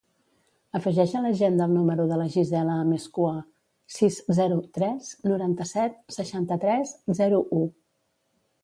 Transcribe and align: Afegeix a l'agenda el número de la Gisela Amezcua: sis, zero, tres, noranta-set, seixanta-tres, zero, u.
Afegeix 0.77 1.11
a 1.17 1.19
l'agenda 1.25 1.67
el 1.69 1.75
número 1.77 2.07
de 2.11 2.17
la 2.21 2.25
Gisela 2.37 2.77
Amezcua: 2.85 3.35
sis, 3.99 4.19
zero, 4.41 4.59
tres, 4.79 5.15
noranta-set, 5.35 6.03
seixanta-tres, 6.19 6.99
zero, 7.23 7.47
u. 7.63 7.67